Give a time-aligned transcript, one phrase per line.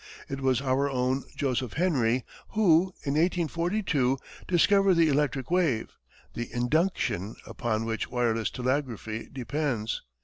[0.27, 5.91] It was our own Joseph Henry who, in 1842, discovered the electric wave
[6.33, 10.01] the "induction" upon which wireless telegraphy depends.